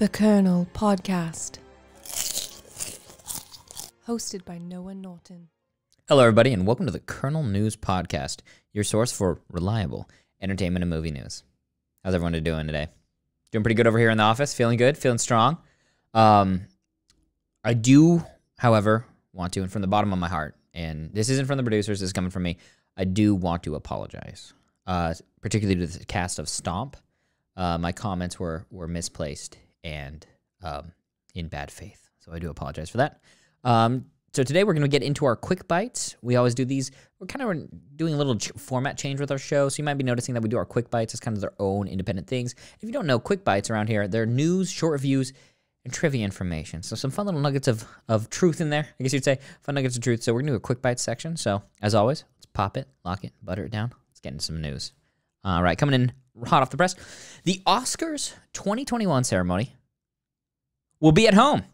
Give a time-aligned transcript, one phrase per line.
[0.00, 1.58] The Kernel Podcast.
[4.08, 5.48] Hosted by Noah Norton.
[6.08, 8.38] Hello, everybody, and welcome to the Kernel News Podcast,
[8.72, 10.08] your source for reliable
[10.40, 11.42] entertainment and movie news.
[12.02, 12.88] How's everyone doing today?
[13.52, 14.54] Doing pretty good over here in the office.
[14.54, 15.58] Feeling good, feeling strong.
[16.14, 16.62] Um,
[17.62, 18.24] I do,
[18.56, 19.04] however,
[19.34, 22.00] want to, and from the bottom of my heart, and this isn't from the producers,
[22.00, 22.56] this is coming from me.
[22.96, 24.54] I do want to apologize,
[24.86, 25.12] uh,
[25.42, 26.96] particularly to the cast of Stomp.
[27.54, 30.26] Uh, my comments were were misplaced and
[30.62, 30.92] um,
[31.34, 33.20] in bad faith, so I do apologize for that.
[33.64, 36.14] Um, so today we're going to get into our quick bites.
[36.22, 36.92] We always do these.
[37.18, 39.94] We're kind of doing a little ch- format change with our show, so you might
[39.94, 42.54] be noticing that we do our quick bites as kind of their own independent things.
[42.80, 45.32] If you don't know, quick bites around here, they're news, short reviews,
[45.84, 46.82] and trivia information.
[46.82, 48.86] So some fun little nuggets of of truth in there.
[48.98, 50.22] I guess you'd say fun nuggets of truth.
[50.22, 51.36] So we're gonna do a quick bites section.
[51.36, 53.92] So as always, let's pop it, lock it, butter it down.
[54.10, 54.92] Let's get into some news.
[55.42, 56.12] All right, coming in
[56.46, 56.94] hot off the press,
[57.44, 59.74] the Oscars 2021 ceremony
[61.00, 61.64] will be at home.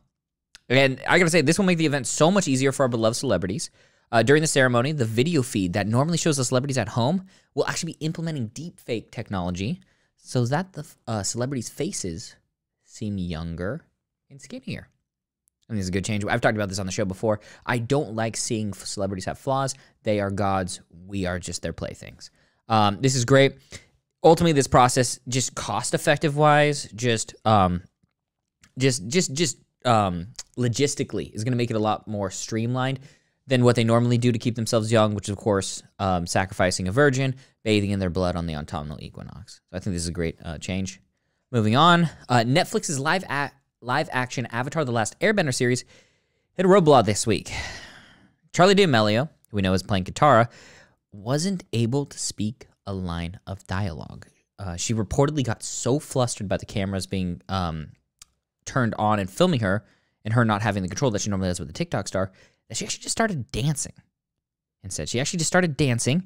[0.69, 3.17] And I gotta say, this will make the event so much easier for our beloved
[3.17, 3.71] celebrities.
[4.13, 7.67] Uh, during the ceremony, the video feed that normally shows the celebrities at home will
[7.67, 9.81] actually be implementing deepfake technology
[10.17, 12.37] so that the uh, celebrities' faces
[12.85, 13.85] seem younger
[14.31, 14.89] and skinnier.
[15.69, 16.25] Think this is a good change.
[16.25, 17.41] I've talked about this on the show before.
[17.65, 19.75] I don't like seeing celebrities have flaws.
[20.05, 20.81] They are gods.
[21.07, 22.31] We are just their playthings.
[22.69, 23.57] Um, this is great.
[24.27, 27.85] Ultimately, this process, just cost effective wise, just um,
[28.77, 32.99] just just just um, logistically is going to make it a lot more streamlined
[33.47, 36.89] than what they normally do to keep themselves young, which is of course um, sacrificing
[36.89, 39.61] a virgin, bathing in their blood on the autumnal equinox.
[39.71, 41.01] So I think this is a great uh, change.
[41.53, 45.85] Moving on, uh, Netflix's live a- live action Avatar: The Last Airbender series
[46.55, 47.53] hit a roadblock this week.
[48.53, 50.49] Charli D'Amelio, who we know is playing Katara,
[51.13, 54.27] wasn't able to speak a line of dialogue.
[54.59, 57.89] Uh, she reportedly got so flustered by the cameras being um,
[58.65, 59.85] turned on and filming her
[60.25, 62.33] and her not having the control that she normally has with a TikTok star
[62.69, 63.93] that she actually just started dancing.
[64.83, 66.25] Instead, she actually just started dancing.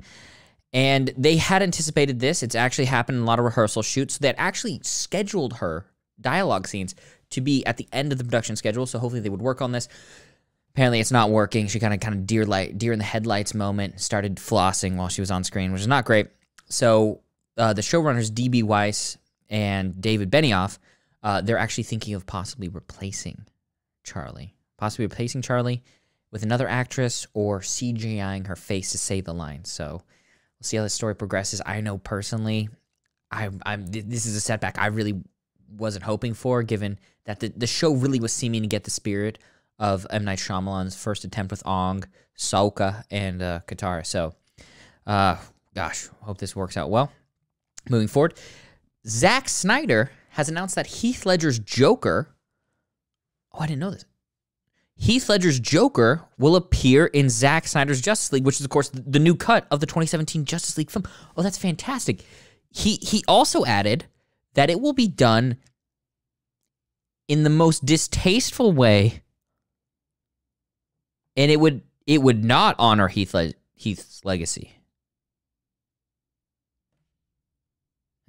[0.72, 2.42] And they had anticipated this.
[2.42, 5.86] It's actually happened in a lot of rehearsal shoots that actually scheduled her
[6.20, 6.94] dialogue scenes
[7.30, 8.86] to be at the end of the production schedule.
[8.86, 9.88] So hopefully they would work on this.
[10.74, 11.66] Apparently it's not working.
[11.66, 15.08] She kind of kind of deer light deer in the headlights moment started flossing while
[15.08, 16.28] she was on screen, which is not great.
[16.70, 17.20] So
[17.56, 19.18] uh, the showrunners DB Weiss
[19.50, 20.78] and David Benioff,
[21.22, 23.44] uh, they're actually thinking of possibly replacing
[24.04, 25.82] Charli, possibly replacing Charli
[26.30, 29.64] with another actress or CGIing her face to say the line.
[29.64, 31.60] So we'll see how the story progresses.
[31.66, 32.68] I know personally,
[33.30, 35.20] I, I'm this is a setback I really
[35.76, 39.38] wasn't hoping for, given that the, the show really was seeming to get the spirit
[39.78, 42.04] of M Night Shyamalan's first attempt with Aang,
[42.36, 44.04] Sokka, and uh, Katara.
[44.04, 44.34] So,
[45.06, 45.36] uh,
[45.74, 47.12] gosh, hope this works out well.
[47.88, 48.34] Moving forward,
[49.06, 52.28] Zack Snyder has announced that Heath Ledger's Joker.
[53.52, 54.04] Oh, I didn't know this.
[54.96, 59.18] Heath Ledger's Joker will appear in Zack Snyder's Justice League, which is, of course, the
[59.18, 61.04] new cut of the 2017 Justice League film.
[61.36, 62.22] Oh, that's fantastic.
[62.70, 64.04] He he also added
[64.54, 65.56] that it will be done
[67.28, 69.22] in the most distasteful way,
[71.34, 74.79] and it would it would not honor Heath Le- Heath's legacy.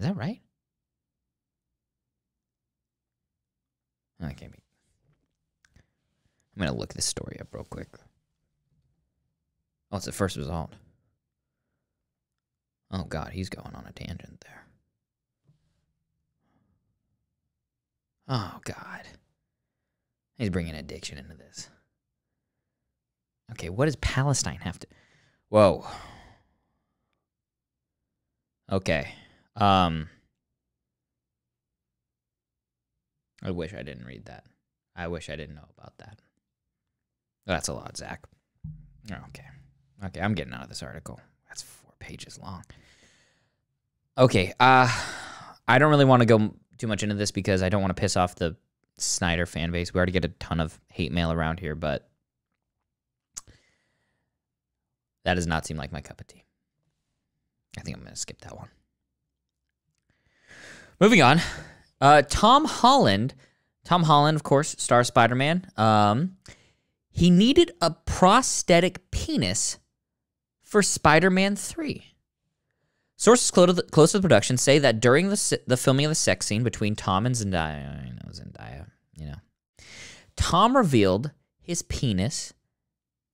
[0.02, 0.42] Is that right?
[4.20, 4.58] That can't be.
[6.56, 7.88] I'm gonna look this story up real quick.
[9.92, 10.74] Oh, it's the first result.
[12.90, 14.66] Oh God, he's going on a tangent there.
[18.28, 19.04] Oh God,
[20.40, 21.70] he's bringing addiction into this.
[23.52, 24.88] Okay, what does Palestine have to?
[25.50, 25.86] Whoa.
[28.72, 29.14] Okay.
[29.62, 30.10] Um.
[33.44, 34.44] I wish I didn't read that.
[34.96, 36.20] I wish I didn't know about that.
[37.46, 38.26] That's a lot, Zack.
[39.12, 39.46] Okay.
[40.06, 41.20] Okay, I'm getting out of this article.
[41.48, 42.64] That's four pages long.
[44.18, 44.90] Okay, uh
[45.68, 48.00] I don't really want to go too much into this because I don't want to
[48.00, 48.56] piss off the
[48.98, 49.94] Snyder fan base.
[49.94, 52.10] We already get a ton of hate mail around here, but
[55.24, 56.44] that does not seem like my cup of tea.
[57.78, 58.68] I think I'm going to skip that one.
[61.02, 61.42] Moving on,
[62.00, 63.34] uh, Tom Holland.
[63.84, 65.66] Tom Holland, of course, star Spider Man.
[65.76, 66.38] Um,
[67.10, 69.80] he needed a prosthetic penis
[70.62, 72.06] for Spider Man 3.
[73.18, 76.12] Sources close to, the, close to the production say that during the, the filming of
[76.12, 78.86] the sex scene between Tom and Zendaya, know Zendaya,
[79.18, 79.36] you know,
[80.36, 82.54] Tom revealed his penis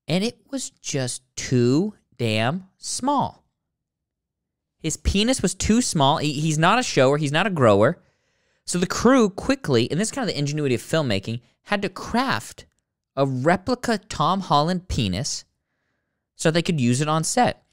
[0.08, 3.44] and it was just too damn small.
[4.80, 6.18] His penis was too small.
[6.18, 8.02] He, he's not a shower, he's not a grower.
[8.66, 11.90] So the crew quickly, and this is kind of the ingenuity of filmmaking, had to
[11.90, 12.66] craft
[13.16, 15.46] a replica Tom Holland penis
[16.36, 17.64] so they could use it on set.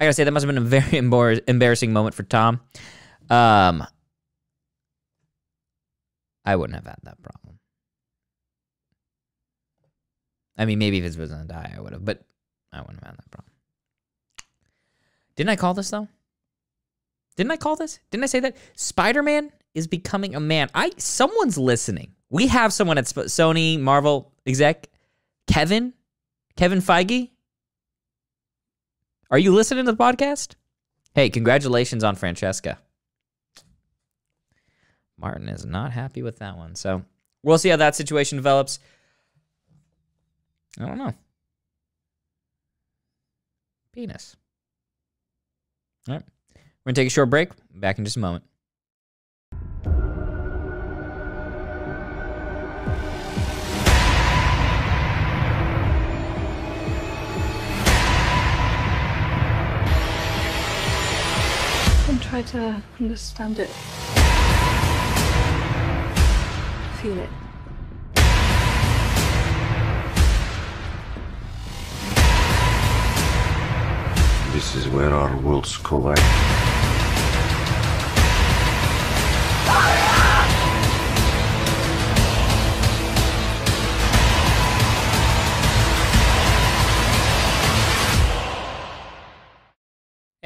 [0.00, 2.60] I gotta say that must have been a very embar- embarrassing moment for Tom.
[3.30, 3.84] Um,
[6.44, 7.58] I wouldn't have had that problem.
[10.56, 12.22] I mean, maybe if his was gonna die, I would have, but
[12.72, 13.52] I wouldn't have had that problem.
[15.36, 16.08] Didn't I call this though?
[17.38, 18.00] Didn't I call this?
[18.10, 20.68] Didn't I say that Spider Man is becoming a man?
[20.74, 22.16] I someone's listening.
[22.30, 24.88] We have someone at Sony Marvel exec,
[25.46, 25.94] Kevin,
[26.56, 27.30] Kevin Feige.
[29.30, 30.56] Are you listening to the podcast?
[31.14, 32.78] Hey, congratulations on Francesca.
[35.16, 36.74] Martin is not happy with that one.
[36.74, 37.04] So
[37.44, 38.80] we'll see how that situation develops.
[40.80, 41.14] I don't know.
[43.92, 44.36] Penis.
[46.08, 46.24] All right.
[46.88, 47.50] We're going to take a short break.
[47.74, 48.44] Back in just a moment.
[62.08, 63.68] and try to understand it.
[67.02, 67.28] Feel it.
[74.54, 76.67] This is where our worlds collide.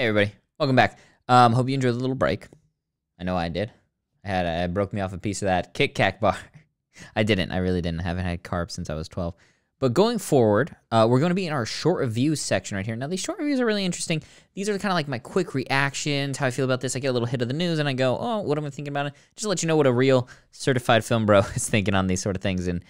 [0.03, 0.35] Hey, everybody.
[0.59, 0.99] Welcome back.
[1.29, 2.49] Um, hope you enjoyed the little break.
[3.21, 3.71] I know I did.
[4.25, 6.37] I had I broke me off a piece of that Kit Kat bar.
[7.15, 7.53] I didn't.
[7.53, 8.01] I really didn't.
[8.01, 9.33] I haven't had carbs since I was 12.
[9.79, 12.97] But going forward, uh, we're going to be in our short reviews section right here.
[12.97, 14.25] Now, these short reviews are really interesting.
[14.55, 16.97] These are kind of like my quick reactions, how I feel about this.
[16.97, 18.71] I get a little hit of the news and I go, oh, what am I
[18.71, 19.13] thinking about it?
[19.37, 22.21] Just to let you know what a real certified film bro is thinking on these
[22.21, 22.67] sort of things.
[22.67, 22.85] And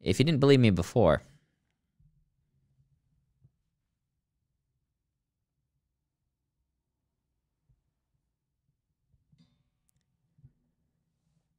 [0.00, 1.22] if you didn't believe me before,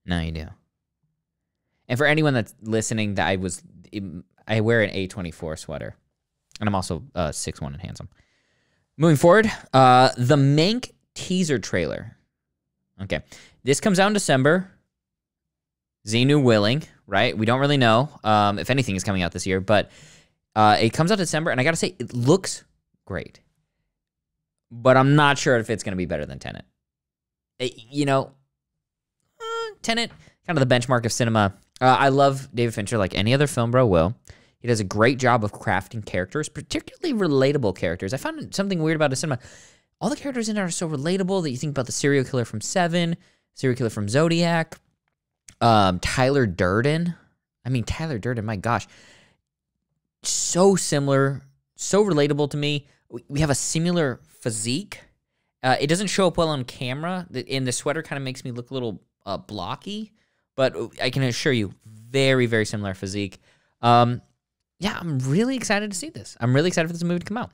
[0.07, 0.45] now you do.
[1.87, 3.61] And for anyone that's listening, that I was,
[4.47, 5.95] I wear an A24 sweater,
[6.59, 8.09] and I'm also uh, six one and handsome.
[8.97, 12.17] Moving forward, uh, the Mank teaser trailer.
[13.03, 13.21] Okay,
[13.63, 14.71] this comes out in December.
[16.07, 17.37] Xenu willing, right?
[17.37, 19.91] We don't really know um, if anything is coming out this year, but
[20.55, 22.63] uh, it comes out December, and I gotta say, it looks
[23.05, 23.41] great.
[24.71, 26.65] But I'm not sure if it's gonna be better than Tenet.
[27.59, 28.31] It- you know,
[29.81, 30.11] Tenet,
[30.45, 31.53] kind of the benchmark of cinema.
[31.79, 34.15] Uh, I love David Fincher like any other film bro will.
[34.59, 38.13] He does a great job of crafting characters, particularly relatable characters.
[38.13, 39.39] I found something weird about his cinema.
[40.01, 42.45] All the characters in it are so relatable that you think about the serial killer
[42.45, 43.15] from Seven,
[43.53, 44.79] serial killer from Zodiac,
[45.61, 47.15] um, Tyler Durden.
[47.65, 48.87] I mean, Tyler Durden, my gosh.
[50.23, 51.41] So similar,
[51.75, 52.87] so relatable to me.
[53.09, 55.01] We- have a similar physique.
[55.63, 58.51] Uh, it doesn't show up well on camera, and the sweater kind of makes me
[58.51, 60.13] look a little uh, blocky,
[60.55, 63.39] but I can assure you, very, very similar physique.
[63.81, 64.21] Um,
[64.79, 66.37] yeah, I'm really excited to see this.
[66.39, 67.51] I'm really excited for this movie to come out.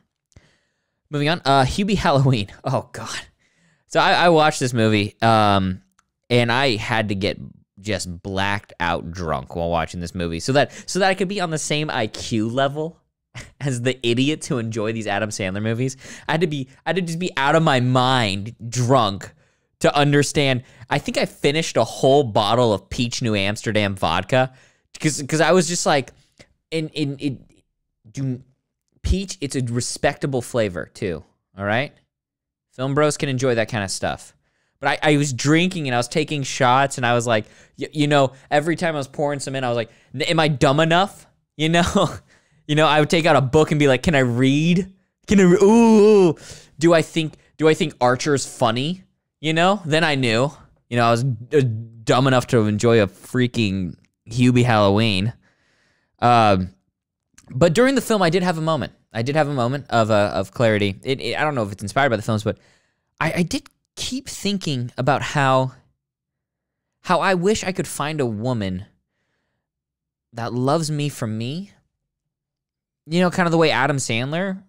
[1.10, 2.48] Moving on, uh, Hubie Halloween.
[2.64, 3.20] Oh God.
[3.88, 5.82] So I, I watched this movie, um,
[6.30, 7.38] and I had to get
[7.80, 11.42] just blacked out drunk while watching this movie, so that so that I could be
[11.42, 13.00] on the same IQ level
[13.62, 15.98] as the idiots who enjoy these Adam Sandler movies.
[16.28, 19.34] I had to be, I had to just be out of my mind, drunk,
[19.84, 20.64] to understand.
[20.90, 24.54] I think I finished a whole bottle of Peach New Amsterdam vodka
[24.94, 26.12] because because I was just like,
[26.72, 27.38] in in it,
[28.12, 28.42] do
[29.02, 29.38] peach.
[29.42, 31.24] It's a respectable flavor too.
[31.58, 31.94] All right,
[32.72, 34.34] film bros can enjoy that kind of stuff.
[34.80, 38.08] But I, I was drinking and I was taking shots and I was like, you
[38.08, 39.90] know, every time I was pouring some in, I was like,
[40.28, 41.28] am I dumb enough?
[41.56, 42.10] You know,
[42.68, 44.92] you know, I would take out a book and be like, can I read?
[45.28, 45.44] Can I?
[45.44, 46.36] Re- ooh,
[46.80, 47.36] do I think?
[47.58, 49.04] Do I think Archer's funny?
[49.44, 50.50] You know, then I knew.
[50.88, 55.34] You know, I was dumb enough to enjoy a freaking Hubie Halloween.
[56.20, 56.70] Um,
[57.50, 58.94] but during the film, I did have a moment.
[59.12, 60.96] I did have a moment of uh, of clarity.
[61.04, 62.58] It, it, I don't know if it's inspired by the films, but
[63.20, 63.64] I, I did
[63.98, 65.74] keep thinking about how
[67.02, 68.86] how I wish I could find a woman
[70.32, 71.72] that loves me for me.
[73.08, 74.64] You know, kind of the way Adam Sandler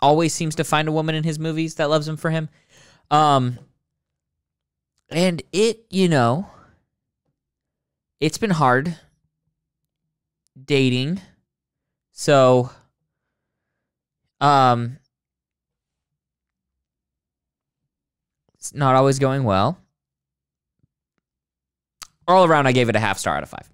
[0.00, 2.48] always seems to find a woman in his movies that loves him for him.
[3.10, 3.58] Um,
[5.10, 6.46] and it, you know,
[8.20, 8.96] it's been hard
[10.64, 11.20] dating.
[12.12, 12.70] So,
[14.40, 14.98] um,
[18.54, 19.78] it's not always going well.
[22.28, 23.68] all around, I gave it a half star out of five.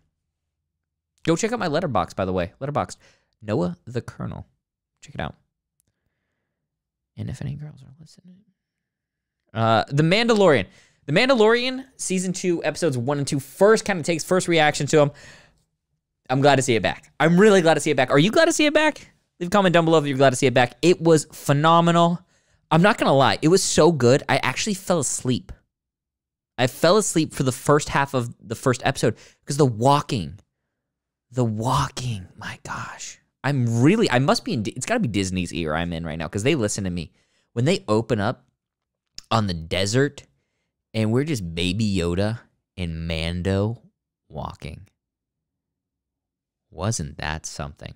[1.25, 2.53] Go check out my Letterboxd, by the way.
[2.61, 2.97] Letterboxd
[3.43, 4.47] Noah the Colonel.
[5.03, 5.37] Check it out.
[7.17, 8.37] And if any girls are listening,
[9.59, 10.67] uh, The Mandalorian.
[11.07, 14.97] The Mandalorian season two, episodes one and two, first kind of takes first reaction to
[14.97, 15.11] them.
[16.31, 17.11] I'm glad to see it back.
[17.19, 18.11] I'm really glad to see it back.
[18.11, 19.11] Are you glad to see it back?
[19.41, 20.77] Leave a comment down below if you're glad to see it back.
[20.83, 22.21] It was phenomenal.
[22.71, 24.23] I'm not gonna lie, it was so good.
[24.29, 25.53] I actually fell asleep.
[26.59, 30.39] I fell asleep for the first half of the first episode because the walking,
[31.31, 33.19] the walking, my gosh.
[33.43, 36.29] I'm really, I must be in, it's gotta be Disney's ear I'm in right now
[36.29, 37.13] because they listen to me.
[37.55, 38.45] When they open up
[39.31, 40.25] on the desert
[40.95, 42.41] and we're just Baby Yoda
[42.77, 43.83] and Mando
[44.29, 44.89] walking.
[46.71, 47.95] Wasn't that something?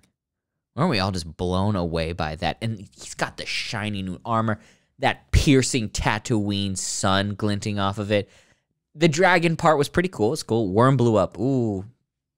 [0.74, 2.58] Weren't we all just blown away by that?
[2.62, 4.60] And he's got the shiny new armor,
[4.98, 8.30] that piercing Tatooine sun glinting off of it.
[8.94, 10.32] The dragon part was pretty cool.
[10.32, 10.68] It's cool.
[10.68, 11.38] Worm blew up.
[11.38, 11.84] Ooh,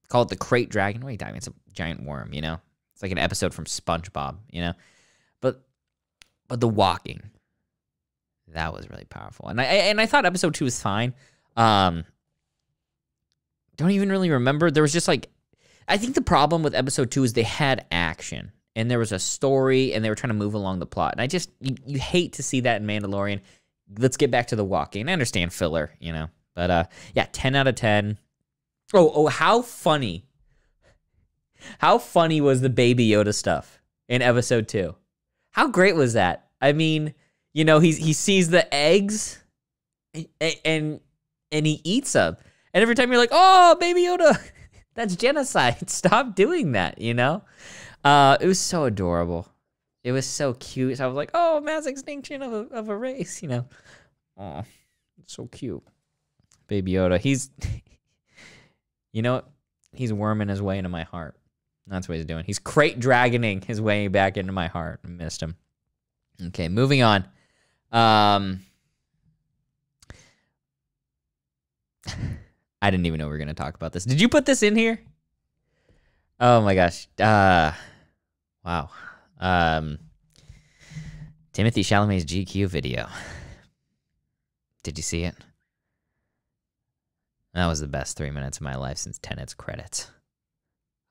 [0.08, 1.02] call it the krayt dragon.
[1.04, 1.36] Are you talking?
[1.36, 2.32] It's a giant worm.
[2.32, 2.60] You know,
[2.92, 4.36] it's like an episode from SpongeBob.
[4.50, 4.72] You know,
[5.40, 5.64] but
[6.48, 7.22] but the walking,
[8.52, 9.48] that was really powerful.
[9.48, 11.14] And I and I thought episode two was fine.
[11.56, 12.04] Um,
[13.76, 14.70] don't even really remember.
[14.70, 15.28] There was just like
[15.88, 19.18] I think the problem with episode two is they had action and there was a
[19.18, 21.12] story and they were trying to move along the plot.
[21.12, 23.40] And I just, you, you hate to see that in Mandalorian.
[23.98, 25.08] Let's get back to the walking.
[25.08, 26.84] I understand filler, you know, but uh,
[27.14, 28.18] yeah, 10 out of 10.
[28.92, 30.26] Oh, oh, how funny.
[31.78, 34.96] How funny was the Baby Yoda stuff in episode two?
[35.50, 36.48] How great was that?
[36.60, 37.14] I mean,
[37.54, 39.42] you know, he's, he sees the eggs
[40.12, 40.26] and,
[40.64, 41.00] and,
[41.50, 42.36] and he eats them.
[42.74, 44.38] And every time you're like, oh, Baby Yoda.
[44.94, 45.88] That's genocide.
[45.90, 47.42] Stop doing that, you know?
[48.04, 49.48] Uh, it was so adorable.
[50.02, 50.98] It was so cute.
[50.98, 53.66] So I was like, oh, mass extinction of a, of a race, you know?
[54.36, 54.64] Oh,
[55.26, 55.82] so cute.
[56.66, 57.18] Baby Yoda.
[57.18, 57.50] He's,
[59.12, 59.42] you know,
[59.92, 61.36] he's worming his way into my heart.
[61.86, 62.44] That's what he's doing.
[62.44, 65.00] He's krayt dragoning his way back into my heart.
[65.04, 65.56] I missed him.
[66.46, 67.26] Okay, moving on.
[67.94, 68.60] Um,
[72.82, 74.04] I didn't even know we were going to talk about this.
[74.04, 75.00] Did you put this in here?
[76.40, 77.06] Oh my gosh.
[77.20, 77.70] Uh,
[78.64, 78.90] wow.
[79.38, 80.00] Um,
[81.52, 83.08] Timothy Chalamet's GQ video.
[84.82, 85.36] Did you see it?
[87.54, 90.10] That was the best three minutes of my life since Tenet's credits.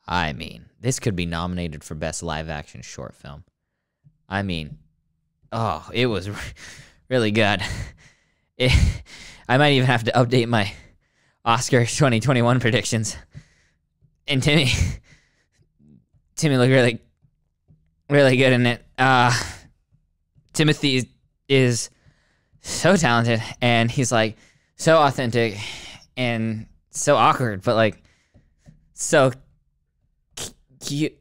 [0.05, 3.45] I mean, this could be nominated for Best Live Action Short Film.
[4.27, 4.79] I mean,
[5.53, 6.29] oh, it was
[7.09, 7.61] really good.
[8.55, 8.71] It,
[9.49, 10.71] I might even have to update my
[11.43, 13.17] Oscar 2021 predictions.
[14.27, 14.69] And Timmy,
[16.35, 16.99] Timmy looked really,
[18.11, 18.85] really good in it.
[18.95, 19.33] Uh,
[20.53, 21.09] Timothy
[21.49, 21.89] is
[22.61, 24.37] so talented, and he's like
[24.75, 25.57] so authentic
[26.15, 28.03] and so awkward, but like
[28.93, 29.31] so
[30.79, 31.17] cute.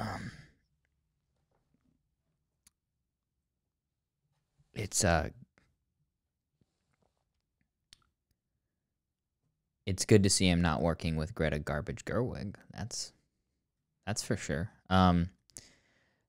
[0.00, 0.30] Um.
[4.80, 5.28] it's uh
[9.86, 12.54] it's good to see him not working with Greta Garbage Gerwig.
[12.72, 13.12] That's
[14.06, 14.70] that's for sure.
[14.88, 15.30] Um,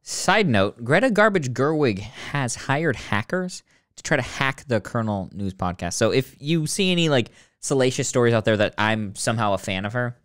[0.01, 3.63] side note: Greta Garbage Gerwig has hired hackers
[3.95, 5.93] to try to hack the Kernel News podcast.
[5.93, 9.85] So if you see any like salacious stories out there that I'm somehow a fan
[9.85, 10.17] of her,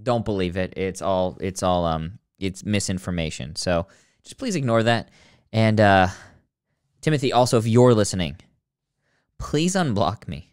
[0.00, 0.74] don't believe it.
[0.76, 3.56] It's all it's all um it's misinformation.
[3.56, 3.86] So
[4.22, 5.10] just please ignore that.
[5.52, 6.08] And uh
[7.06, 8.36] Timothy, also, if you're listening,
[9.38, 10.52] please unblock me.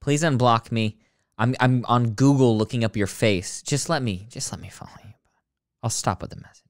[0.00, 0.96] Please unblock me.
[1.36, 3.60] I'm I'm on Google looking up your face.
[3.60, 5.12] Just let me just let me follow you.
[5.82, 6.64] I'll stop with the messages.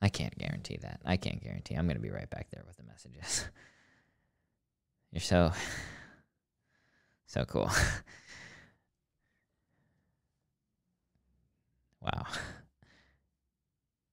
[0.00, 1.00] I can't guarantee that.
[1.04, 1.76] I can't guarantee.
[1.76, 3.44] I'm gonna be right back there with the messages.
[5.12, 5.52] You're so
[7.26, 7.70] so cool.
[12.02, 12.26] wow.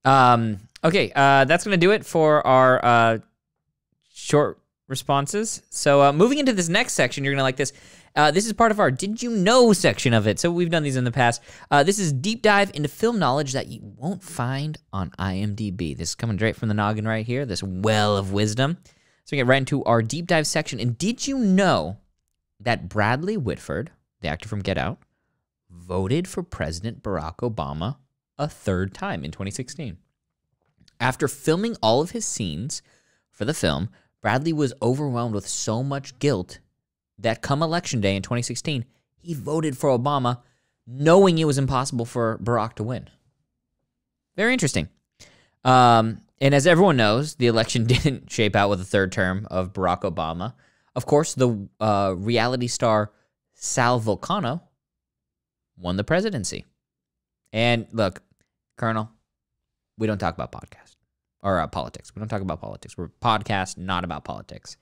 [0.05, 3.17] Um Okay, uh, that's going to do it for our uh,
[4.13, 5.61] short responses.
[5.69, 7.73] So, uh, moving into this next section, you're going to like this.
[8.15, 10.39] Uh, this is part of our Did You Know section of it.
[10.39, 11.41] So, we've done these in the past.
[11.69, 15.97] Uh, this is deep dive into film knowledge that you won't find on IMDb.
[15.97, 18.77] This is coming straight from the noggin right here, this well of wisdom.
[19.25, 20.79] So, we get right into our deep dive section.
[20.79, 21.97] And did you know
[22.61, 23.91] that Bradley Whitford,
[24.21, 24.99] the actor from Get Out,
[25.69, 27.97] voted for President Barack Obama
[28.37, 29.97] a third time in 2016?
[30.99, 32.81] After filming all of his scenes
[33.29, 33.89] for the film,
[34.21, 36.59] Bradley was overwhelmed with so much guilt
[37.17, 38.85] that come election day in 2016,
[39.17, 40.39] he voted for Obama
[40.87, 43.09] knowing it was impossible for Barack to win.
[44.35, 44.89] Very interesting.
[45.63, 49.73] Um, and as everyone knows, the election didn't shape out with a third term of
[49.73, 50.53] Barack Obama.
[50.95, 53.11] Of course, the uh, reality star
[53.53, 54.61] Sal Vulcano
[55.79, 56.65] won the presidency.
[57.51, 58.21] And look,
[58.77, 59.09] Kernel,
[59.97, 60.95] we don't talk about podcast
[61.41, 62.13] or uh, politics.
[62.15, 62.97] We don't talk about politics.
[62.97, 64.77] We're podcast, not about politics.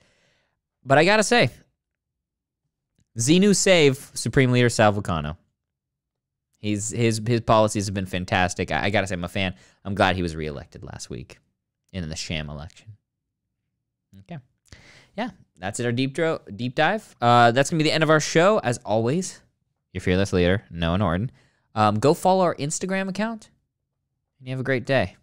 [0.83, 1.49] But I gotta say,
[3.17, 5.37] Xenu save Supreme Leader Sal Vulcano.
[6.59, 8.71] He's his his policies have been fantastic.
[8.71, 9.55] I, I gotta say, I'm a fan.
[9.85, 11.39] I'm glad he was reelected last week
[11.93, 12.93] in the sham election.
[14.21, 14.39] Okay,
[15.15, 15.85] yeah, that's it.
[15.85, 17.15] Our deep dro- deep dive.
[17.21, 18.59] Uh, that's gonna be the end of our show.
[18.59, 19.41] As always,
[19.97, 21.31] your fearless leader, Noah Norton.
[21.75, 23.49] Um, go follow our Instagram account,
[24.39, 25.17] and you have a great day.